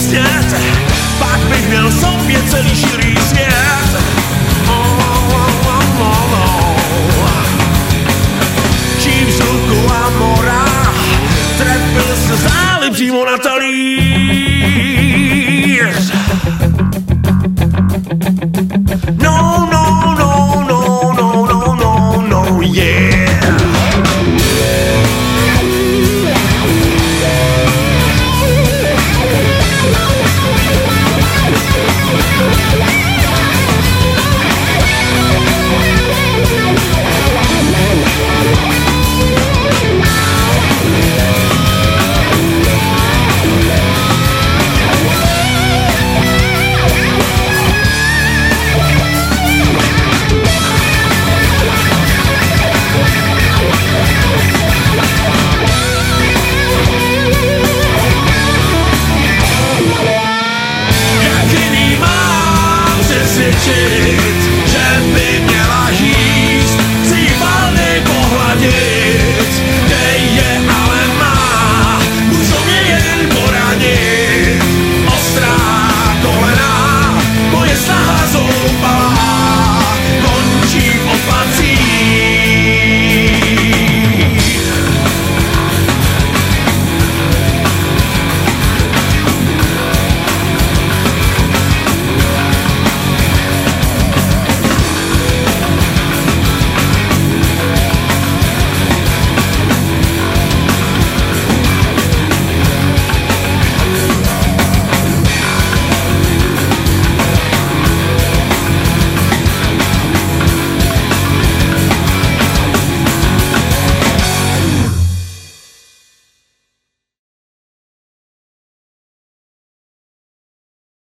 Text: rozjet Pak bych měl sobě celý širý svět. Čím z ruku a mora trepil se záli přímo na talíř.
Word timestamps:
rozjet 0.00 0.54
Pak 1.18 1.40
bych 1.40 1.68
měl 1.68 1.92
sobě 1.92 2.42
celý 2.42 2.76
širý 2.76 3.16
svět. 3.16 4.00
Čím 9.00 9.32
z 9.32 9.40
ruku 9.40 9.92
a 9.92 10.10
mora 10.18 10.64
trepil 11.58 12.16
se 12.16 12.36
záli 12.36 12.90
přímo 12.90 13.24
na 13.24 13.38
talíř. 13.38 14.09